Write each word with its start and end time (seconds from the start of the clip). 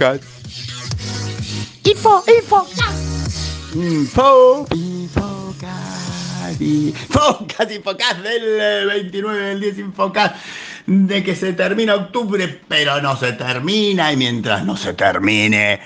Infocast. 0.00 0.24
Info, 1.84 2.24
Infocast. 2.26 3.74
Info. 3.74 4.66
Infocast. 4.72 6.60
Infocast, 6.60 7.70
Infocast 7.70 8.20
del 8.22 8.86
29 8.86 9.38
del 9.38 9.60
10 9.60 9.78
Infocast 9.78 10.36
de 10.86 11.22
que 11.22 11.36
se 11.36 11.52
termina 11.52 11.96
octubre, 11.96 12.62
pero 12.66 13.02
no 13.02 13.14
se 13.14 13.32
termina 13.34 14.10
y 14.10 14.16
mientras 14.16 14.64
no 14.64 14.74
se 14.74 14.94
termine, 14.94 15.78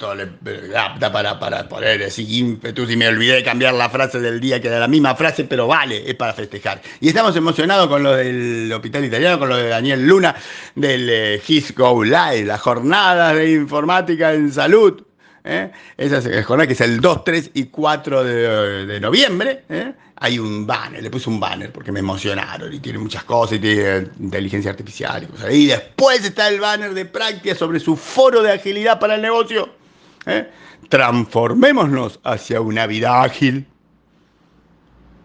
esto 0.00 0.14
le 0.14 0.68
da 0.68 1.12
para, 1.12 1.38
para 1.38 1.68
poner 1.68 2.02
así 2.04 2.38
ímpetus 2.38 2.90
y 2.90 2.96
me 2.96 3.06
olvidé 3.06 3.34
de 3.34 3.42
cambiar 3.42 3.74
la 3.74 3.90
frase 3.90 4.18
del 4.18 4.40
día 4.40 4.58
que 4.58 4.68
era 4.68 4.78
la 4.78 4.88
misma 4.88 5.14
frase, 5.14 5.44
pero 5.44 5.66
vale, 5.66 6.08
es 6.08 6.14
para 6.14 6.32
festejar. 6.32 6.80
Y 7.00 7.08
estamos 7.08 7.36
emocionados 7.36 7.86
con 7.86 8.02
lo 8.02 8.16
del 8.16 8.72
Hospital 8.72 9.04
Italiano, 9.04 9.38
con 9.38 9.50
lo 9.50 9.56
de 9.58 9.68
Daniel 9.68 10.06
Luna, 10.06 10.34
del 10.74 11.10
eh, 11.10 11.42
His 11.46 11.74
Go 11.74 12.02
Live, 12.02 12.44
las 12.44 12.62
jornadas 12.62 13.36
de 13.36 13.52
informática 13.52 14.32
en 14.32 14.50
salud. 14.50 15.02
¿eh? 15.44 15.70
Esa 15.98 16.22
jornada 16.44 16.66
que 16.66 16.72
es 16.72 16.80
el 16.80 16.98
2, 16.98 17.24
3 17.24 17.50
y 17.52 17.64
4 17.64 18.24
de, 18.24 19.00
noviembre. 19.00 19.64
¿eh? 19.68 19.92
hay 20.16 20.38
un 20.38 20.66
banner, 20.66 21.02
le 21.02 21.10
puse 21.10 21.28
un 21.28 21.40
banner 21.40 21.72
porque 21.72 21.92
me 21.92 22.00
emocionaron 22.00 22.72
y 22.72 22.78
tiene 22.78 22.98
muchas 22.98 23.24
cosas 23.24 23.56
y 23.56 23.60
tiene 23.60 24.06
inteligencia 24.18 24.70
artificial 24.70 25.26
y. 25.50 25.54
Y 25.54 25.66
después 25.66 26.24
está 26.24 26.48
el 26.48 26.58
banner 26.58 26.94
de 26.94 27.04
práctica 27.04 27.54
sobre 27.54 27.80
su 27.80 27.96
foro 27.96 28.42
de 28.42 28.52
agilidad 28.52 28.98
para 28.98 29.16
el 29.16 29.22
negocio. 29.22 29.79
¿Eh? 30.26 30.50
Transformémonos 30.88 32.20
hacia 32.24 32.60
una 32.60 32.86
vida 32.86 33.22
ágil. 33.22 33.66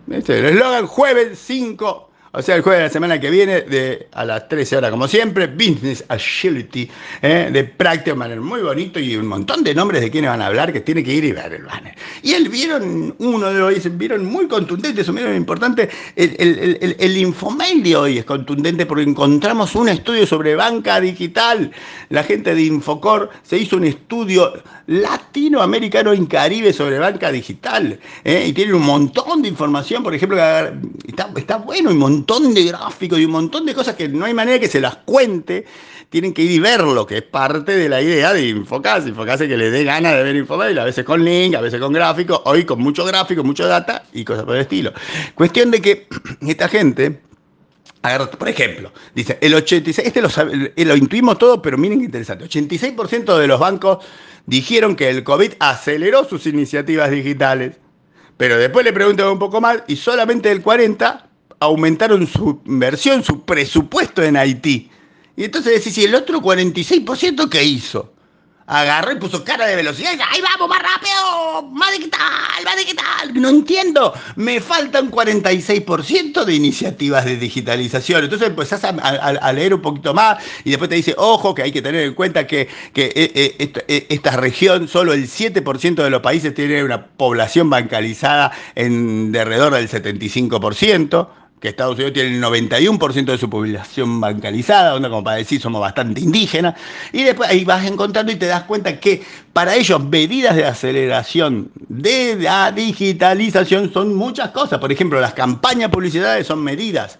Este 0.09 0.33
es 0.33 0.39
el 0.39 0.45
eslogan 0.45 0.88
jueves 0.88 1.39
5 1.39 2.04
o 2.38 2.41
sea, 2.41 2.55
el 2.55 2.61
jueves 2.61 2.80
de 2.80 2.83
la 2.88 2.91
semana 2.91 3.19
que 3.19 3.30
viene, 3.30 3.61
de, 3.61 4.08
a 4.11 4.25
las 4.25 4.50
13 4.50 4.78
horas, 4.78 4.91
como 4.91 5.08
siempre, 5.08 5.47
Business 5.47 6.03
Agility, 6.09 6.89
¿eh? 7.22 7.50
de 7.52 7.64
práctica, 7.64 8.14
banner 8.14 8.41
muy 8.41 8.61
bonito 8.61 9.00
y 9.00 9.16
un 9.16 9.28
montón 9.28 9.64
de 9.64 9.73
nombres 9.73 10.02
de 10.02 10.11
quienes 10.11 10.30
van 10.30 10.41
a 10.41 10.47
hablar 10.47 10.73
que 10.73 10.81
tiene 10.81 11.02
que 11.02 11.13
ir 11.13 11.23
y 11.23 11.31
ver 11.31 11.53
el 11.53 11.63
banner. 11.63 11.95
Y 12.23 12.33
él 12.33 12.50
vieron 12.50 13.16
uno 13.19 13.53
de 13.53 13.61
hoy, 13.61 13.81
vieron 13.91 14.25
muy 14.25 14.47
contundente, 14.47 15.09
muy 15.11 15.22
importante, 15.22 15.89
el, 16.16 16.36
el, 16.38 16.95
el, 17.00 17.17
infomail 17.17 17.81
de 17.81 17.95
hoy 17.95 18.17
es 18.17 18.25
contundente 18.25 18.86
porque 18.86 19.03
encontramos 19.03 19.73
un 19.75 19.88
estudio 19.88 20.28
sobre 20.28 20.56
banca 20.56 21.00
digital. 21.00 21.72
La 22.09 22.23
gente 22.23 22.53
de 22.53 22.63
Infocor 22.63 23.30
se 23.44 23.58
hizo 23.58 23.78
un 23.78 23.86
estudio 23.86 24.61
latinoamericano 24.88 26.11
en 26.11 26.25
Caribe 26.25 26.73
sobre 26.73 27.00
banca 27.00 27.31
digital 27.31 27.97
¿eh? 28.23 28.45
y 28.47 28.53
tiene 28.53 28.73
un 28.73 28.83
montón 28.83 29.41
de 29.41 29.47
información, 29.47 30.03
por 30.03 30.13
ejemplo, 30.13 30.38
está, 31.08 31.30
está 31.36 31.58
bueno, 31.58 31.91
un 31.91 31.97
montón 31.97 32.24
montón 32.25 32.55
de 32.55 32.63
gráficos 32.63 33.19
y 33.19 33.25
un 33.25 33.31
montón 33.31 33.65
de 33.67 33.75
cosas 33.75 33.95
que 33.95 34.07
no 34.09 34.25
hay 34.25 34.33
manera 34.33 34.59
que 34.59 34.67
se 34.67 34.81
las 34.81 34.97
cuente. 34.97 35.65
Tienen 36.09 36.33
que 36.33 36.41
ir 36.41 36.51
y 36.51 36.59
verlo, 36.59 37.05
que 37.05 37.17
es 37.17 37.23
parte 37.23 37.75
de 37.77 37.87
la 37.87 38.01
idea 38.01 38.33
de 38.33 38.47
Infocase. 38.47 39.09
Infocase 39.09 39.47
que 39.47 39.57
le 39.57 39.69
dé 39.69 39.83
ganas 39.83 40.15
de 40.15 40.23
ver 40.23 40.35
Infomail, 40.35 40.77
a 40.79 40.85
veces 40.85 41.05
con 41.05 41.23
link, 41.23 41.55
a 41.55 41.61
veces 41.61 41.79
con 41.79 41.93
gráficos, 41.93 42.41
hoy 42.45 42.63
con 42.63 42.79
mucho 42.79 43.05
gráfico, 43.05 43.43
mucho 43.43 43.67
data 43.67 44.03
y 44.13 44.23
cosas 44.23 44.43
por 44.43 44.55
el 44.55 44.61
estilo. 44.61 44.91
Cuestión 45.35 45.69
de 45.69 45.81
que 45.81 46.07
esta 46.47 46.67
gente, 46.67 47.21
por 48.39 48.49
ejemplo, 48.49 48.91
dice, 49.13 49.37
el 49.41 49.53
86, 49.53 50.07
este 50.07 50.21
lo, 50.21 50.29
eh, 50.75 50.85
lo 50.85 50.95
intuimos 50.95 51.37
todo, 51.37 51.61
pero 51.61 51.77
miren 51.77 51.99
qué 51.99 52.05
interesante, 52.05 52.45
86% 52.45 53.37
de 53.37 53.47
los 53.47 53.59
bancos 53.59 54.03
dijeron 54.47 54.95
que 54.95 55.09
el 55.09 55.23
COVID 55.23 55.53
aceleró 55.59 56.23
sus 56.23 56.47
iniciativas 56.47 57.11
digitales. 57.11 57.77
Pero 58.37 58.57
después 58.57 58.83
le 58.83 58.94
preguntan 58.94 59.27
un 59.27 59.39
poco 59.39 59.61
más 59.61 59.83
y 59.88 59.95
solamente 59.95 60.51
el 60.51 60.61
40 60.61 61.25
aumentaron 61.59 62.27
su 62.27 62.61
inversión, 62.66 63.23
su 63.23 63.41
presupuesto 63.43 64.23
en 64.23 64.38
Haití. 64.38 64.89
Y 65.38 65.43
entonces 65.43 65.73
decís, 65.73 65.97
¿y 65.97 66.05
el 66.05 66.16
otro 66.16 66.41
46% 66.41 67.49
qué 67.49 67.63
hizo? 67.63 68.13
Agarró 68.67 69.11
y 69.11 69.17
puso 69.17 69.43
cara 69.43 69.67
de 69.67 69.75
velocidad 69.75 70.13
y 70.13 70.21
¡ahí 70.21 70.41
vamos, 70.41 70.67
más 70.67 70.81
rápido! 70.81 71.69
¡Más 71.71 71.91
digital, 71.91 72.63
más 72.63 72.75
digital! 72.75 73.31
No 73.35 73.49
entiendo, 73.49 74.11
me 74.38 74.59
faltan 74.59 75.11
46% 75.11 76.44
de 76.45 76.55
iniciativas 76.55 77.25
de 77.25 77.38
digitalización. 77.38 78.23
Entonces 78.23 78.47
empezás 78.47 78.83
a, 78.83 79.53
leer 79.53 79.75
un 79.75 79.83
poquito 79.83 80.15
más 80.15 80.44
y 80.63 80.71
después 80.71 80.89
te 80.89 80.95
dice, 80.95 81.13
ojo, 81.15 81.53
que 81.53 81.61
hay 81.61 81.71
que 81.71 81.83
tener 81.83 82.05
en 82.05 82.15
cuenta 82.15 82.47
que, 82.47 82.67
que 82.91 83.05
eh, 83.15 83.31
eh, 83.35 83.73
eh, 83.88 84.07
esta 84.09 84.31
región, 84.31 84.88
solo 84.88 85.13
el 85.13 85.27
7% 85.29 85.95
de 85.95 86.09
los 86.09 86.21
países 86.21 86.55
tiene 86.55 86.83
una 86.83 87.05
población 87.05 87.69
bancalizada 87.69 88.51
en 88.73 89.31
de 89.31 89.41
alrededor 89.41 89.75
del 89.75 89.88
75% 89.88 91.27
que 91.65 91.69
Estados 91.69 91.95
Unidos 91.95 92.13
tiene 92.13 92.35
el 92.35 92.43
91% 92.43 93.25
de 93.25 93.37
su 93.39 93.49
población 93.49 94.21
bancalizada, 94.21 94.91
donde 94.91 95.09
como 95.09 95.23
para 95.23 95.37
decir 95.37 95.59
somos 95.59 95.81
bastante 95.81 96.21
indígenas, 96.21 96.75
y 97.11 97.23
después 97.23 97.49
ahí 97.49 97.65
vas 97.65 97.83
encontrando 97.85 98.31
y 98.31 98.35
te 98.35 98.45
das 98.45 98.63
cuenta 98.65 98.99
que 98.99 99.23
para 99.51 99.73
ellos 99.73 100.03
medidas 100.03 100.55
de 100.55 100.63
aceleración 100.63 101.71
de 101.87 102.37
la 102.39 102.71
digitalización 102.71 103.91
son 103.91 104.13
muchas 104.13 104.51
cosas. 104.51 104.77
Por 104.79 104.91
ejemplo, 104.91 105.19
las 105.19 105.33
campañas 105.33 105.89
publicitarias 105.89 106.45
son 106.45 106.63
medidas 106.63 107.17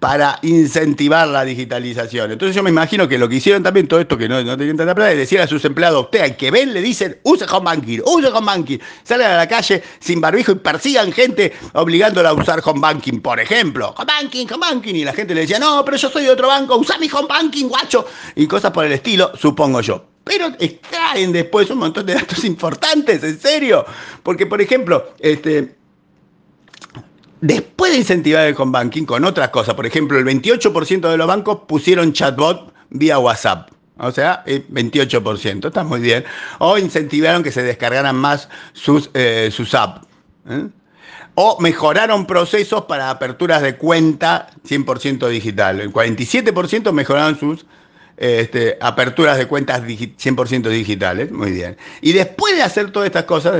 para 0.00 0.38
incentivar 0.42 1.26
la 1.28 1.44
digitalización. 1.44 2.32
Entonces 2.32 2.54
yo 2.54 2.62
me 2.62 2.70
imagino 2.70 3.08
que 3.08 3.18
lo 3.18 3.28
que 3.28 3.36
hicieron 3.36 3.62
también, 3.62 3.88
todo 3.88 4.00
esto 4.00 4.16
que 4.16 4.28
no, 4.28 4.42
no 4.42 4.56
tenían 4.56 4.76
tanta 4.76 4.94
plata, 4.94 5.12
es 5.12 5.18
decir 5.18 5.40
a 5.40 5.46
sus 5.46 5.64
empleados, 5.64 6.04
usted 6.04 6.36
que 6.36 6.50
ven, 6.50 6.72
le 6.72 6.80
dicen, 6.80 7.18
use 7.24 7.44
home 7.44 7.64
banking, 7.64 8.00
use 8.04 8.28
home 8.28 8.46
banking, 8.46 8.78
salgan 9.02 9.32
a 9.32 9.36
la 9.36 9.48
calle 9.48 9.82
sin 9.98 10.20
barbijo 10.20 10.52
y 10.52 10.56
persigan 10.56 11.12
gente 11.12 11.52
obligándola 11.72 12.30
a 12.30 12.34
usar 12.34 12.62
home 12.64 12.80
banking, 12.80 13.20
por 13.20 13.40
ejemplo, 13.40 13.94
home 13.96 14.06
banking, 14.06 14.46
home 14.46 14.66
banking, 14.70 14.94
y 14.94 15.04
la 15.04 15.12
gente 15.12 15.34
le 15.34 15.42
decía, 15.42 15.58
no, 15.58 15.84
pero 15.84 15.96
yo 15.96 16.10
soy 16.10 16.24
de 16.24 16.30
otro 16.30 16.48
banco, 16.48 16.76
usa 16.76 16.98
mi 16.98 17.08
home 17.10 17.28
banking, 17.28 17.66
guacho, 17.68 18.06
y 18.36 18.46
cosas 18.46 18.70
por 18.70 18.84
el 18.84 18.92
estilo, 18.92 19.32
supongo 19.36 19.80
yo. 19.80 20.04
Pero 20.28 20.48
extraen 20.58 21.32
después 21.32 21.70
un 21.70 21.78
montón 21.78 22.04
de 22.04 22.14
datos 22.14 22.44
importantes, 22.44 23.24
en 23.24 23.40
serio. 23.40 23.84
Porque, 24.22 24.44
por 24.44 24.60
ejemplo, 24.60 25.14
este, 25.18 25.77
Después 27.40 27.92
de 27.92 27.98
incentivar 27.98 28.46
el 28.46 28.54
home 28.58 28.72
banking 28.72 29.04
con 29.04 29.24
otras 29.24 29.50
cosas, 29.50 29.74
por 29.74 29.86
ejemplo, 29.86 30.18
el 30.18 30.24
28% 30.24 31.08
de 31.08 31.16
los 31.16 31.26
bancos 31.26 31.60
pusieron 31.66 32.12
chatbot 32.12 32.72
vía 32.90 33.18
WhatsApp. 33.18 33.70
O 33.98 34.12
sea, 34.12 34.42
el 34.46 34.66
28%, 34.68 35.66
está 35.66 35.84
muy 35.84 36.00
bien. 36.00 36.24
O 36.58 36.78
incentivaron 36.78 37.42
que 37.42 37.52
se 37.52 37.62
descargaran 37.62 38.16
más 38.16 38.48
sus, 38.72 39.10
eh, 39.14 39.50
sus 39.52 39.74
apps. 39.74 40.06
¿eh? 40.48 40.68
O 41.34 41.60
mejoraron 41.60 42.26
procesos 42.26 42.84
para 42.84 43.10
aperturas 43.10 43.62
de 43.62 43.76
cuenta 43.76 44.50
100% 44.66 45.28
digital. 45.28 45.80
El 45.80 45.92
47% 45.92 46.92
mejoraron 46.92 47.38
sus 47.38 47.66
este, 48.18 48.76
aperturas 48.80 49.38
de 49.38 49.46
cuentas 49.46 49.82
100% 49.82 50.68
digitales, 50.68 51.30
muy 51.30 51.52
bien. 51.52 51.76
Y 52.00 52.12
después 52.12 52.56
de 52.56 52.62
hacer 52.62 52.90
todas 52.90 53.06
estas 53.06 53.24
cosas, 53.24 53.54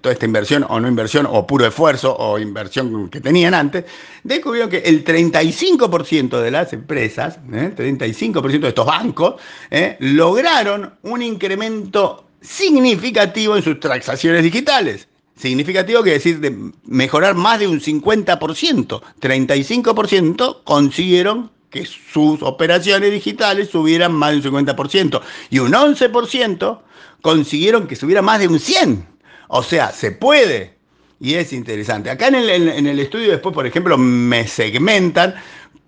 toda 0.00 0.12
esta 0.12 0.26
inversión 0.26 0.66
o 0.68 0.80
no 0.80 0.88
inversión, 0.88 1.26
o 1.30 1.46
puro 1.46 1.66
esfuerzo 1.66 2.14
o 2.16 2.38
inversión 2.38 3.08
que 3.08 3.20
tenían 3.20 3.54
antes, 3.54 3.84
descubrieron 4.22 4.70
que 4.70 4.78
el 4.78 5.04
35% 5.04 6.40
de 6.40 6.50
las 6.50 6.72
empresas, 6.72 7.38
¿eh? 7.52 7.72
35% 7.76 8.60
de 8.60 8.68
estos 8.68 8.86
bancos, 8.86 9.34
¿eh? 9.70 9.96
lograron 10.00 10.94
un 11.02 11.22
incremento 11.22 12.26
significativo 12.40 13.56
en 13.56 13.62
sus 13.62 13.80
transacciones 13.80 14.42
digitales. 14.42 15.08
Significativo 15.36 16.02
quiere 16.02 16.18
decir 16.18 16.40
de 16.40 16.72
mejorar 16.84 17.34
más 17.34 17.58
de 17.58 17.66
un 17.66 17.80
50%. 17.80 19.02
35% 19.20 20.62
consiguieron 20.64 21.50
que 21.74 21.84
sus 21.84 22.40
operaciones 22.42 23.10
digitales 23.10 23.68
subieran 23.68 24.12
más 24.12 24.30
de 24.30 24.48
un 24.48 24.64
50% 24.64 25.20
y 25.50 25.58
un 25.58 25.72
11% 25.72 26.78
consiguieron 27.20 27.88
que 27.88 27.96
subiera 27.96 28.22
más 28.22 28.38
de 28.38 28.46
un 28.46 28.60
100%. 28.60 29.04
O 29.48 29.62
sea, 29.64 29.90
se 29.90 30.12
puede. 30.12 30.76
Y 31.18 31.34
es 31.34 31.52
interesante. 31.52 32.10
Acá 32.10 32.28
en 32.28 32.36
el, 32.36 32.98
estudio 33.00 33.32
después, 33.32 33.52
por 33.52 33.66
ejemplo, 33.66 33.98
me 33.98 34.46
segmentan 34.46 35.34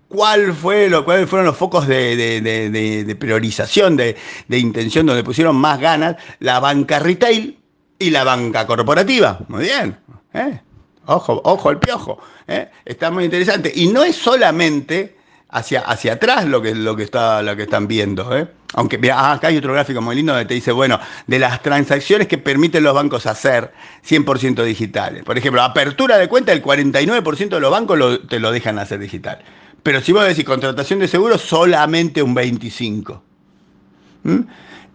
cuál 0.09 0.53
fue 0.53 0.89
lo, 0.89 1.05
cuáles 1.05 1.29
fueron 1.29 1.45
los 1.45 1.55
focos 1.55 1.87
de, 1.87 3.15
priorización, 3.17 3.95
de, 3.95 4.17
intención, 4.49 5.05
donde 5.05 5.23
pusieron 5.23 5.55
más 5.55 5.79
ganas 5.79 6.17
la 6.39 6.59
banca 6.59 6.99
retail 6.99 7.57
y 7.97 8.09
la 8.09 8.25
banca 8.25 8.67
corporativa. 8.67 9.39
Muy 9.47 9.63
bien. 9.63 9.97
¿eh? 10.33 10.59
Ojo, 11.05 11.41
ojo 11.45 11.71
el 11.71 11.77
piojo. 11.77 12.19
¿eh? 12.45 12.69
Está 12.83 13.09
muy 13.09 13.23
interesante. 13.23 13.71
Y 13.73 13.87
no 13.87 14.03
es 14.03 14.17
solamente 14.17 15.16
hacia, 15.49 15.81
hacia 15.81 16.13
atrás 16.13 16.45
lo 16.45 16.61
que, 16.61 16.75
lo 16.75 16.95
que, 16.95 17.03
está, 17.03 17.41
lo 17.41 17.55
que 17.55 17.63
están 17.63 17.87
viendo. 17.87 18.35
¿eh? 18.37 18.47
Aunque 18.73 18.99
ah, 19.11 19.33
acá 19.33 19.47
hay 19.47 19.57
otro 19.57 19.73
gráfico 19.73 20.01
muy 20.01 20.15
lindo 20.15 20.33
donde 20.33 20.45
te 20.45 20.53
dice, 20.53 20.71
bueno, 20.71 20.99
de 21.25 21.39
las 21.39 21.61
transacciones 21.61 22.27
que 22.27 22.37
permiten 22.37 22.83
los 22.83 22.93
bancos 22.93 23.25
hacer 23.25 23.71
100% 24.07 24.63
digitales. 24.63 25.23
Por 25.23 25.37
ejemplo, 25.37 25.61
apertura 25.61 26.17
de 26.17 26.27
cuenta, 26.27 26.51
el 26.51 26.63
49% 26.63 27.49
de 27.49 27.59
los 27.59 27.71
bancos 27.71 28.27
te 28.27 28.39
lo 28.39 28.51
dejan 28.51 28.79
hacer 28.79 28.99
digital. 28.99 29.39
Pero 29.83 30.01
si 30.01 30.11
vos 30.11 30.25
decís 30.25 30.43
contratación 30.43 30.99
de 30.99 31.07
seguros, 31.07 31.41
solamente 31.41 32.21
un 32.21 32.35
25%. 32.35 33.21
¿Mm? 34.23 34.39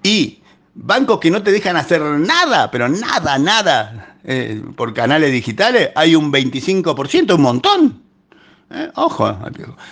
Y 0.03 0.43
bancos 0.75 1.21
que 1.21 1.31
no 1.31 1.43
te 1.43 1.53
dejan 1.53 1.77
hacer 1.77 2.03
nada, 2.03 2.71
pero 2.71 2.89
nada, 2.89 3.39
nada, 3.39 4.17
eh, 4.25 4.61
por 4.77 4.93
canales 4.93 5.33
digitales, 5.33 5.91
hay 5.95 6.15
un 6.15 6.33
25%, 6.33 7.35
un 7.35 7.43
montón. 7.43 8.02
¿Eh? 8.71 8.91
Ojo. 8.95 9.37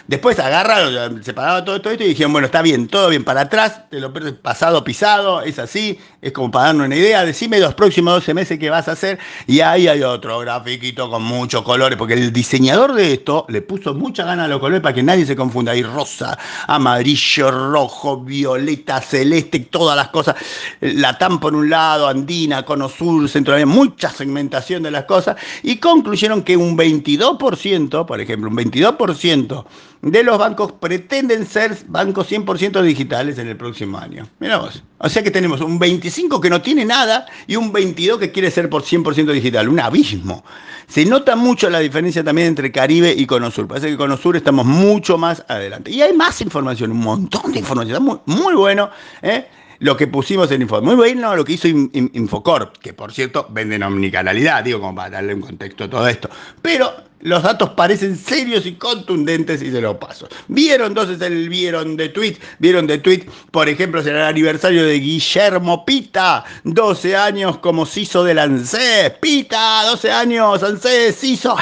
Después 0.07 0.39
agarraron, 0.39 1.23
separaron 1.23 1.65
todo, 1.65 1.81
todo 1.81 1.93
esto 1.93 2.05
y 2.05 2.09
dijeron, 2.09 2.33
bueno, 2.33 2.47
está 2.47 2.63
bien, 2.63 2.89
todo 2.89 3.09
bien 3.09 3.25
para 3.25 3.43
atrás, 3.43 3.89
te 3.91 4.01
lo 4.01 4.13
pasado 4.43 4.83
pisado, 4.85 5.43
es 5.43 5.59
así, 5.59 5.99
es 6.21 6.33
como 6.33 6.51
para 6.51 6.67
darnos 6.67 6.87
una 6.87 6.97
idea, 6.97 7.25
decime 7.25 7.59
los 7.59 7.75
próximos 7.75 8.15
12 8.15 8.35
meses 8.35 8.59
qué 8.59 8.71
vas 8.71 8.89
a 8.89 8.93
hacer. 8.93 9.19
Y 9.47 9.61
ahí 9.61 9.89
hay 9.89 10.03
otro 10.03 10.39
grafiquito 10.41 11.11
con 11.11 11.23
muchos 11.23 11.63
colores, 11.63 11.97
porque 11.97 12.15
el 12.15 12.33
diseñador 12.33 12.95
de 12.95 13.15
esto 13.15 13.47
le 13.49 13.63
puso 13.63 13.95
mucha 13.95 14.25
gana 14.25 14.45
a 14.45 14.49
los 14.49 14.61
colores 14.61 14.81
para 14.81 14.95
que 14.95 15.03
nadie 15.03 15.27
se 15.27 15.37
confunda. 15.37 15.73
Hay 15.73 15.83
rosa, 15.83 16.39
amarillo, 16.67 17.51
rojo, 17.51 18.21
violeta, 18.21 19.01
celeste, 19.01 19.61
todas 19.61 19.97
las 19.97 20.09
cosas. 20.09 20.37
La 20.81 21.17
TAM 21.19 21.41
por 21.41 21.55
un 21.55 21.71
lado, 21.71 22.09
andina, 22.09 22.65
cono 22.65 22.89
sur, 22.89 23.29
centro, 23.29 23.55
mucha 23.67 24.11
segmentación 24.11 24.83
de 24.83 24.91
las 24.91 25.05
cosas. 25.05 25.37
Y 25.63 25.77
concluyeron 25.77 26.43
que 26.43 26.57
un 26.57 26.77
22%, 26.77 28.07
por 28.07 28.21
ejemplo, 28.21 28.51
un 28.51 28.57
22% 28.61 29.65
de 30.03 30.23
los 30.23 30.39
bancos 30.39 30.73
pretenden 30.73 31.47
ser 31.47 31.77
bancos 31.89 32.31
100% 32.31 32.83
digitales 32.83 33.39
en 33.39 33.49
el 33.49 33.57
próximo 33.57 33.99
año. 33.99 34.27
Mira 34.39 34.59
vos. 34.59 34.83
O 34.99 35.09
sea 35.09 35.23
que 35.23 35.31
tenemos 35.31 35.61
un 35.61 35.79
25 35.79 36.41
que 36.41 36.51
no 36.51 36.63
tiene 36.63 36.85
nada 36.85 37.27
y 37.47 37.57
un 37.57 37.73
22 37.73 38.19
que 38.19 38.33
quiere 38.33 38.51
ser 38.51 38.71
por 38.71 38.83
100% 38.83 39.33
digital. 39.33 39.69
Un 39.69 39.81
abismo. 39.81 40.45
Se 40.87 41.05
nota 41.05 41.37
mucho 41.37 41.71
la 41.71 41.79
diferencia 41.79 42.25
también 42.25 42.49
entre 42.49 42.73
Caribe 42.73 43.15
y 43.17 43.27
Conosur. 43.27 43.69
Parece 43.69 43.89
que 43.89 43.97
Conosur 43.97 44.37
estamos 44.37 44.67
mucho 44.67 45.19
más 45.19 45.45
adelante. 45.49 45.91
Y 45.91 46.03
hay 46.03 46.13
más 46.15 46.41
información, 46.41 46.93
un 46.93 47.01
montón 47.01 47.53
de 47.53 47.61
información. 47.61 48.03
Muy, 48.03 48.19
muy 48.27 48.55
bueno. 48.55 48.91
¿eh? 49.23 49.47
Lo 49.81 49.97
que 49.97 50.07
pusimos 50.07 50.51
en 50.53 50.63
Info. 50.63 50.81
Muy 50.81 50.95
bueno 50.95 51.35
lo 51.35 51.45
que 51.45 51.55
hizo 51.55 51.67
Infocorp, 51.69 52.77
que 52.77 52.93
por 52.93 53.13
cierto 53.13 53.47
venden 53.51 53.83
omnicanalidad, 53.83 54.63
digo, 54.63 54.81
como 54.81 54.95
para 54.95 55.11
darle 55.11 55.35
un 55.35 55.41
contexto 55.41 55.85
a 55.85 55.91
todo 55.91 56.07
esto. 56.07 56.31
Pero 56.63 56.93
los 57.23 57.43
datos 57.43 57.71
parecen 57.71 58.17
serios 58.17 58.67
y 58.67 58.75
contundentes 58.75 59.63
y 59.63 59.71
se 59.71 59.81
los 59.81 59.97
paso. 59.97 60.29
¿Vieron 60.49 60.89
entonces 60.89 61.21
el 61.23 61.49
vieron 61.49 61.97
de 61.97 62.11
tweet? 62.11 62.37
¿Vieron 62.59 62.87
de 62.87 62.99
tweet? 62.99 63.27
Por 63.51 63.69
ejemplo, 63.69 64.03
será 64.03 64.21
el 64.21 64.35
aniversario 64.35 64.85
de 64.85 64.99
Guillermo 64.99 65.85
Pita, 65.85 66.45
12 66.65 67.17
años 67.17 67.59
como 67.59 67.87
CISO 67.87 68.23
de 68.25 68.39
ANSES. 68.39 69.13
Pita, 69.21 69.85
12 69.87 70.13
años, 70.13 70.63
ANSES, 70.63 71.17
CISO. 71.19 71.57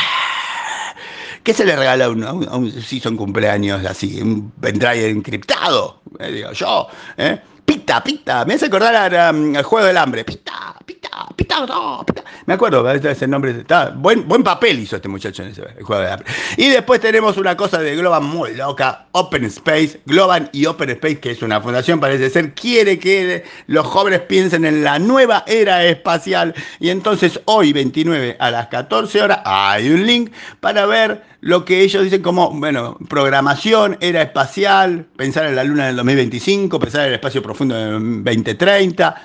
¿Qué 1.44 1.55
se 1.55 1.65
le 1.65 1.76
regala 1.76 2.06
a 2.06 2.11
un, 2.11 2.25
a 2.25 2.32
un, 2.32 2.70
CISO 2.70 3.09
en 3.09 3.17
cumpleaños 3.17 3.85
así? 3.87 4.20
¿Un 4.20 4.50
pendrive 4.61 5.09
encriptado? 5.09 6.03
Eh, 6.19 6.32
digo 6.32 6.53
yo. 6.53 6.88
¿eh? 7.17 7.41
Pita, 7.69 8.03
pita. 8.03 8.47
Me 8.47 8.55
hace 8.55 8.65
acordar 8.65 9.15
al 9.15 9.62
juego 9.62 9.87
del 9.87 9.99
hambre. 9.99 10.25
Pita, 10.25 10.75
pita, 10.87 11.11
pita, 11.37 11.67
no, 11.67 12.03
pita. 12.03 12.25
Me 12.47 12.55
acuerdo, 12.55 12.91
ese 12.91 13.29
nombre. 13.29 13.50
Está, 13.50 13.91
buen, 13.91 14.26
buen 14.26 14.43
papel 14.43 14.79
hizo 14.79 14.97
este 14.97 15.06
muchacho 15.06 15.43
en 15.43 15.50
ese 15.50 15.62
juego 15.82 16.00
del 16.03 16.12
hambre. 16.12 16.26
Y 16.56 16.70
después 16.70 16.99
tenemos 16.99 17.37
una 17.37 17.59
cosa 17.59 17.79
de 17.79 17.94
Globan 17.94 18.25
muy 18.25 18.55
loca. 18.55 19.09
Open 19.12 19.44
Space. 19.44 20.00
Globan 20.06 20.49
y 20.55 20.65
Open 20.65 20.88
Space, 20.88 21.20
que 21.20 21.32
es 21.32 21.43
una 21.43 21.61
fundación, 21.61 22.00
parece 22.00 22.31
ser, 22.31 22.55
quiere 22.55 22.99
que 22.99 23.44
los 23.67 23.87
jóvenes 23.87 24.20
piensen 24.20 24.65
en 24.65 24.82
la 24.82 24.99
nueva 24.99 25.44
era 25.47 25.85
espacial. 25.85 26.55
Y 26.81 26.88
entonces 26.88 27.38
hoy, 27.44 27.75
29 27.75 28.38
a 28.41 28.50
las 28.50 28.69
14 28.69 29.20
horas, 29.20 29.41
hay 29.44 29.91
un 29.91 30.06
link 30.06 30.32
para 30.61 30.87
ver 30.87 31.23
lo 31.41 31.65
que 31.65 31.82
ellos 31.82 32.03
dicen 32.03 32.23
como, 32.23 32.50
bueno, 32.50 32.97
programación, 33.09 33.97
era 34.00 34.23
espacial, 34.23 35.06
pensar 35.17 35.47
en 35.47 35.55
la 35.55 35.65
luna 35.65 35.85
en 35.85 35.91
el 35.91 35.97
2025, 35.97 36.81
pensar 36.81 37.03
en 37.03 37.09
el 37.09 37.15
espacio 37.15 37.43
profundo 37.43 37.57
en 37.64 38.25
2030. 38.25 39.22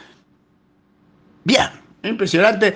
Bien, 1.43 1.69
impresionante. 2.03 2.73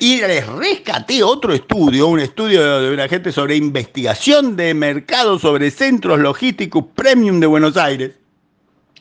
Y 0.00 0.18
les 0.18 0.46
rescaté 0.46 1.22
otro 1.22 1.52
estudio, 1.52 2.08
un 2.08 2.20
estudio 2.20 2.80
de 2.80 2.94
una 2.94 3.08
gente 3.08 3.32
sobre 3.32 3.56
investigación 3.56 4.56
de 4.56 4.74
mercado 4.74 5.38
sobre 5.38 5.70
centros 5.70 6.18
logísticos 6.18 6.84
premium 6.94 7.40
de 7.40 7.46
Buenos 7.46 7.76
Aires. 7.76 8.12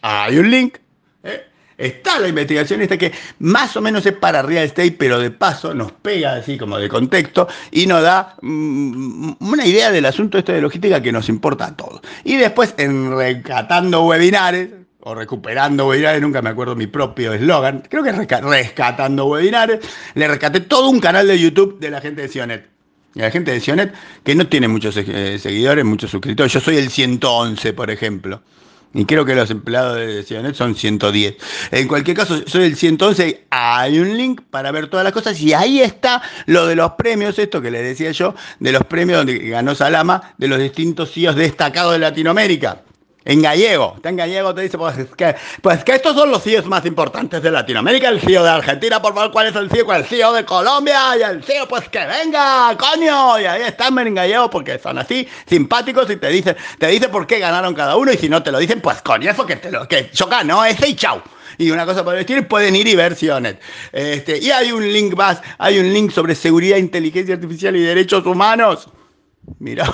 Hay 0.01 0.38
un 0.38 0.51
link. 0.51 0.77
¿eh? 1.24 1.44
Está 1.77 2.19
la 2.19 2.30
investigación 2.30 2.81
esta 2.81 2.97
que 2.97 3.12
más 3.39 3.75
o 3.75 3.81
menos 3.81 4.06
es 4.06 4.13
para 4.13 4.42
real 4.42 4.65
estate, 4.65 4.94
pero 4.94 5.19
de 5.19 5.31
paso 5.31 5.74
nos 5.74 5.92
pega 5.92 6.36
así 6.36 6.57
como 6.57 6.77
de 6.77 6.88
contexto 6.88 7.47
y 7.71 7.86
nos 7.86 8.01
da 8.01 8.36
mm, 8.42 9.33
una 9.39 9.65
idea 9.65 9.92
del 9.92 10.06
asunto 10.06 10.38
este 10.38 10.53
de 10.53 10.62
logística 10.62 11.01
que 11.01 11.12
nos 11.12 11.27
importa 11.27 11.65
a 11.65 11.75
todos. 11.75 12.01
Y 12.24 12.38
después 12.38 12.74
en 12.77 13.15
Rescatando 13.18 14.06
Webinares, 14.06 14.69
o 15.07 15.13
Recuperando 15.13 15.88
Webinares, 15.88 16.19
nunca 16.19 16.42
me 16.42 16.50
acuerdo 16.50 16.75
mi 16.75 16.88
propio 16.88 17.31
eslogan, 17.31 17.84
creo 17.88 18.04
que 18.04 18.10
es 18.10 18.18
Rescatando 18.18 19.28
Webinares, 19.28 19.80
le 20.16 20.28
rescaté 20.28 20.62
todo 20.62 20.90
un 20.90 21.00
canal 21.00 21.28
de 21.28 21.40
YouTube 21.40 21.80
de 21.80 21.92
la 21.92 22.02
gente 22.02 22.24
de 22.24 22.28
Sionet. 22.28 22.68
La 23.13 23.30
gente 23.30 23.52
de 23.52 23.60
Sionet 23.60 23.94
que 24.24 24.34
no 24.34 24.48
tiene 24.48 24.68
muchos 24.68 24.98
eh, 24.98 25.38
seguidores, 25.38 25.86
muchos 25.86 26.10
suscriptores. 26.10 26.52
Yo 26.52 26.60
soy 26.60 26.78
el 26.78 26.90
111, 26.90 27.74
por 27.74 27.92
ejemplo. 27.92 28.42
Y 28.96 29.06
creo 29.06 29.25
que 29.25 29.36
los 29.36 29.52
empleados 29.52 29.96
de 29.98 30.24
Sionet 30.24 30.56
son 30.56 30.75
110. 30.75 31.36
En 31.69 31.88
cualquier 31.88 32.18
caso, 32.18 32.42
soy 32.48 32.63
el 32.63 32.75
111. 32.75 33.46
Hay 33.52 34.00
un 34.00 34.18
link 34.18 34.42
para 34.50 34.72
ver 34.72 34.88
todas 34.88 35.04
las 35.04 35.13
cosas. 35.13 35.40
Y 35.40 35.54
ahí 35.54 35.81
está 35.81 36.24
lo 36.48 36.66
de 36.66 36.75
los 36.75 36.94
premios, 36.94 37.38
esto 37.38 37.62
que 37.62 37.69
les 37.69 37.84
decía 37.84 38.12
yo, 38.12 38.34
de 38.60 38.72
los 38.72 38.84
premios 38.86 39.19
donde 39.19 39.38
ganó 39.38 39.75
Salama, 39.75 40.34
de 40.40 40.48
los 40.48 40.60
distintos 40.60 41.12
CEOs 41.13 41.36
destacados 41.36 41.94
de 41.94 42.00
Latinoamérica 42.00 42.81
en 43.25 43.42
gallego. 43.42 43.94
Está 43.98 44.10
en 44.10 44.16
gallego, 44.16 44.54
te 44.54 44.62
dice, 44.62 44.77
pues 44.77 44.95
que, 45.18 45.36
pues 45.62 45.83
que 45.83 45.95
estos 45.95 46.16
son 46.16 46.31
los 46.31 46.44
CIOs 46.44 46.66
más 46.68 46.86
importantes 46.86 47.42
de 47.42 47.51
Latinoamérica. 47.51 48.10
El 48.10 48.22
CIO 48.22 48.44
de 48.44 48.50
Argentina, 48.50 49.01
por 49.01 49.13
favor, 49.13 49.31
¿cuál 49.31 49.48
es 49.48 49.56
el 49.56 49.69
CIO? 49.69 49.92
El 49.94 50.06
CIO 50.06 50.31
de 50.33 50.45
Colombia 50.45 51.18
y 51.18 51.24
el 51.24 51.44
CIO, 51.44 51.68
pues 51.68 51.89
que 51.89 52.06
venga, 52.06 52.77
coño. 52.77 53.39
Y 53.39 53.45
ahí 53.45 53.63
están 53.63 53.98
en 53.98 54.13
gallego 54.13 54.50
porque 54.50 54.77
son 54.77 55.00
así, 55.00 55.27
simpáticos 55.48 56.10
y 56.12 56.18
te 56.18 56.30
dicen, 56.30 56.56
te 56.77 56.88
dice 56.88 57.10
por 57.10 57.25
qué 57.25 57.39
ganaron 57.39 57.74
cada 57.74 57.98
uno 57.98 58.13
y 58.13 58.18
si 58.18 58.30
no 58.30 58.44
te 58.44 58.51
lo 58.51 58.60
dicen, 58.60 58.80
pues 58.80 59.01
coño, 59.01 59.31
eso 59.31 59.45
que 59.45 59.56
te 59.56 59.71
lo, 59.71 59.88
que 59.88 60.10
yo 60.13 60.28
gano 60.28 60.63
ese 60.63 60.88
y 60.88 60.95
chau 60.95 61.21
y 61.57 61.71
una 61.71 61.86
cosa 61.86 62.04
para 62.04 62.18
decir, 62.18 62.48
pueden 62.48 62.75
ir 62.75 62.88
y 62.88 62.95
ver 62.95 63.16
Sionet. 63.16 63.62
Este, 63.92 64.38
y 64.39 64.51
hay 64.51 64.71
un 64.71 64.92
link 64.92 65.16
más, 65.16 65.42
hay 65.57 65.80
un 65.80 65.94
link 65.94 66.12
sobre 66.12 66.36
seguridad, 66.36 66.78
inteligencia 66.78 67.36
artificial 67.36 67.75
y 67.75 67.81
derechos 67.81 68.25
humanos. 68.25 68.89
Mira, 69.59 69.92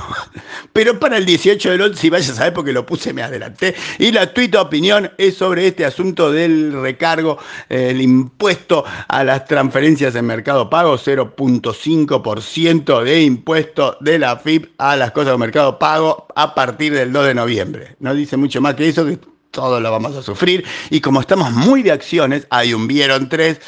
pero 0.74 1.00
para 1.00 1.18
el 1.18 1.26
18 1.26 1.72
del 1.72 1.82
11, 1.82 2.00
si 2.00 2.10
vaya 2.10 2.32
a 2.32 2.36
saber 2.36 2.54
porque 2.54 2.72
lo 2.72 2.86
puse, 2.86 3.14
me 3.14 3.22
adelanté. 3.22 3.76
Y 4.00 4.12
la 4.12 4.34
tuita 4.34 4.62
opinión 4.62 5.12
es 5.18 5.36
sobre 5.36 5.68
este 5.68 5.86
asunto 5.86 6.32
del 6.32 6.82
recargo, 6.82 7.38
el 7.70 8.02
impuesto 8.02 8.84
a 9.08 9.24
las 9.24 9.46
transferencias 9.46 10.16
en 10.16 10.26
mercado 10.26 10.70
pago, 10.70 10.98
0.5% 10.98 13.04
de 13.04 13.24
impuesto 13.24 13.98
de 14.00 14.20
la 14.20 14.38
FIP 14.38 14.72
a 14.78 14.96
las 14.96 15.12
cosas 15.12 15.34
de 15.34 15.38
mercado 15.38 15.78
pago 15.78 16.28
a 16.36 16.56
partir 16.56 16.94
del 16.94 17.12
2 17.12 17.28
de 17.28 17.36
noviembre. 17.36 17.96
No 18.00 18.14
dice 18.14 18.38
mucho 18.38 18.62
más 18.62 18.76
que 18.76 18.88
eso, 18.88 19.06
que 19.06 19.20
todo 19.52 19.80
lo 19.80 19.92
vamos 19.92 20.16
a 20.16 20.24
sufrir. 20.24 20.66
Y 20.90 21.02
como 21.02 21.22
estamos 21.22 21.52
muy 21.52 21.84
de 21.84 21.92
acciones, 21.92 22.48
hay 22.50 22.74
un 22.74 22.88
vieron 22.88 23.30
tres 23.30 23.60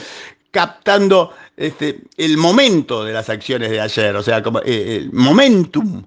captando 0.52 1.34
este, 1.56 2.02
el 2.18 2.38
momento 2.38 3.04
de 3.04 3.14
las 3.14 3.30
acciones 3.30 3.70
de 3.70 3.80
ayer, 3.80 4.16
o 4.16 4.24
sea, 4.24 4.42
como, 4.42 4.60
eh, 4.60 4.98
el 4.98 5.14
momentum. 5.14 6.04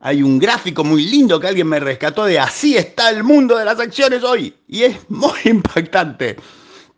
Hay 0.00 0.22
un 0.22 0.38
gráfico 0.38 0.84
muy 0.84 1.06
lindo 1.06 1.40
que 1.40 1.48
alguien 1.48 1.68
me 1.68 1.80
rescató 1.80 2.26
de 2.26 2.38
así 2.38 2.76
está 2.76 3.10
el 3.10 3.24
mundo 3.24 3.56
de 3.56 3.64
las 3.64 3.80
acciones 3.80 4.22
hoy. 4.22 4.54
Y 4.68 4.82
es 4.82 5.10
muy 5.10 5.38
impactante 5.44 6.36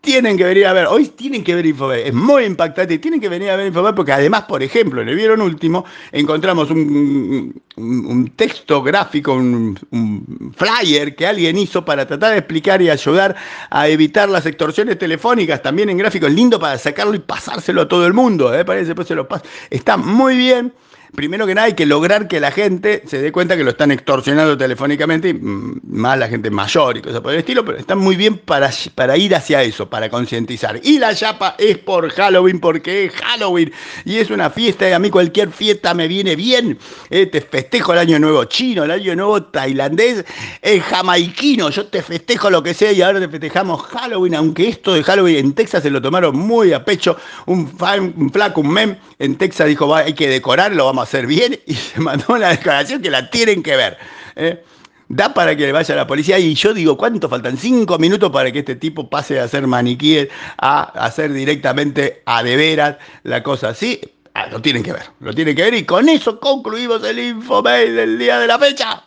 tienen 0.09 0.39
que 0.39 0.45
venir 0.45 0.67
a 0.67 0.73
ver, 0.73 0.87
hoy 0.87 1.09
tienen 1.09 1.45
que 1.45 1.55
ver 1.55 1.67
Infobay, 1.67 2.09
es 2.09 2.15
muy 2.15 2.45
impactante, 2.45 2.97
tienen 2.99 3.21
que 3.21 3.29
venir 3.29 3.51
a 3.51 3.57
ver 3.57 3.67
Infobay 3.67 3.95
porque 3.95 4.11
además, 4.13 4.45
por 4.45 4.63
ejemplo, 4.63 5.03
en 5.03 5.11
el 5.11 5.17
vieron 5.17 5.43
último, 5.43 5.85
encontramos 6.13 6.71
un, 6.71 8.33
texto 8.35 8.83
gráfico, 8.83 9.35
un, 9.35 10.55
flyer 10.57 11.15
que 11.15 11.27
alguien 11.27 11.59
hizo 11.59 11.85
para 11.85 12.07
tratar 12.07 12.33
de 12.33 12.39
explicar 12.39 12.81
y 12.81 12.89
ayudar 12.89 13.37
a 13.69 13.87
evitar 13.87 14.31
las 14.31 14.47
extorsiones 14.47 14.99
telefónicas, 14.99 15.61
también 15.61 15.91
en 15.91 15.99
gráficos, 15.99 16.33
lindo 16.33 16.59
para 16.59 16.79
sacarlo 16.79 17.15
y 17.15 17.19
pasárselo 17.19 17.83
a 17.83 17.89
todo 17.89 18.07
el 18.07 18.15
mundo, 18.15 18.55
¿eh? 18.55 18.65
parece, 18.65 18.87
después 18.87 19.09
se 19.09 19.15
lo 19.15 19.29
está 19.69 19.99
muy 19.99 20.39
bien 20.39 20.73
primero 21.15 21.47
que 21.47 21.55
nada 21.55 21.67
hay 21.67 21.75
que 21.75 21.87
lograr 21.87 22.29
que 22.29 22.41
la 22.41 22.51
gente 22.51 23.03
se 23.07 23.21
dé 23.21 23.33
cuenta 23.33 23.57
que 23.57 23.65
lo 23.65 23.71
están 23.71 23.91
extorsionando 23.91 24.57
telefónicamente, 24.57 25.35
mm, 25.35 25.81
más 25.85 26.19
la 26.19 26.29
gente 26.29 26.51
mayor 26.51 26.97
y 26.97 27.03
cosas 27.03 27.21
por 27.21 27.33
el 27.33 27.41
estilo, 27.41 27.65
pero 27.65 27.79
está 27.79 27.95
muy 27.95 28.17
bien 28.17 28.39
para, 28.39 28.71
para 28.95 29.17
ir 29.17 29.35
hacia 29.35 29.63
eso, 29.63 29.89
para 29.89 30.09
concientizar. 30.11 30.81
Y 30.83 30.99
la 30.99 31.15
chapa 31.15 31.55
es 31.59 31.79
por 31.79 32.11
Halloween, 32.11 32.61
porque 32.61 33.07
es 33.07 33.13
Halloween 33.15 33.73
y 34.05 34.17
es 34.19 34.31
una 34.31 34.51
fiesta 34.51 34.89
y 34.89 34.93
a 34.93 34.99
mí 34.99 35.11
cualquier 35.11 35.51
fiesta 35.51 35.95
me 35.95 36.09
viene 36.09 36.37
bien. 36.37 36.79
Eh, 37.11 37.27
te 37.27 37.41
festejo 37.41 37.93
el 37.93 37.99
año 37.99 38.19
nuevo 38.19 38.45
chino, 38.45 38.85
el 38.85 38.91
año 38.91 39.15
nuevo 39.17 39.43
tailandés, 39.43 40.25
el 40.63 40.81
jamaiquino, 40.83 41.71
yo 41.71 41.87
te 41.87 42.03
festejo 42.03 42.51
lo 42.51 42.63
que 42.63 42.75
sea 42.75 42.93
y 42.93 43.03
ahora 43.03 43.21
te 43.21 43.29
festejamos 43.29 43.83
Halloween, 43.83 44.35
aunque 44.35 44.69
esto 44.69 44.95
de 44.95 45.03
Halloween 45.03 45.37
en 45.37 45.53
Texas 45.55 45.83
se 45.83 45.91
lo 45.91 46.01
tomaron 46.03 46.37
muy 46.37 46.73
a 46.73 46.85
pecho, 46.85 47.17
un, 47.47 47.71
un 48.17 48.31
flaco, 48.31 48.61
un 48.61 48.73
mem 48.73 48.97
en 49.19 49.37
Texas 49.37 49.67
dijo, 49.67 49.93
hay 49.95 50.13
que 50.13 50.29
decorarlo, 50.29 50.85
vamos 50.87 50.98
a 51.01 51.05
hacer 51.05 51.27
bien 51.27 51.59
y 51.67 51.75
se 51.75 52.01
mandó 52.01 52.35
una 52.35 52.49
declaración 52.49 53.03
que 53.03 53.11
la 53.11 53.31
tienen 53.31 53.63
que 53.63 53.77
ver. 53.77 53.99
¿eh? 54.37 54.63
Da 55.09 55.33
para 55.33 55.57
que 55.57 55.65
le 55.65 55.73
vaya 55.73 55.95
la 55.95 56.07
policía 56.07 56.39
y 56.39 56.55
yo 56.55 56.75
digo, 56.75 56.97
¿cuánto 56.97 57.29
faltan? 57.29 57.57
Cinco 57.57 57.99
minutos 57.99 58.31
para 58.31 58.53
que 58.53 58.59
este 58.59 58.77
tipo 58.77 59.09
pase 59.09 59.41
a 59.41 59.45
hacer 59.45 59.67
maniquíes, 59.67 60.29
a 60.59 60.83
hacer 61.05 61.33
directamente 61.33 62.23
a 62.27 62.43
de 62.43 62.57
veras 62.57 62.97
la 63.23 63.43
cosa 63.43 63.71
así. 63.71 64.01
Ah, 64.35 64.47
lo 64.47 64.61
tienen 64.61 64.83
que 64.83 64.93
ver, 64.93 65.05
lo 65.21 65.35
tienen 65.35 65.57
que 65.57 65.63
ver 65.63 65.75
y 65.75 65.85
con 65.85 66.09
eso 66.09 66.39
concluimos 66.39 67.03
el 67.05 67.19
Infomail 67.19 67.97
del 67.97 68.19
día 68.19 68.39
de 68.39 68.47
la 68.47 68.59
fecha 68.59 69.03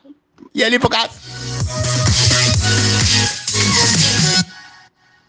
y 0.54 0.64
el 0.64 0.74
Infocast. 0.74 1.14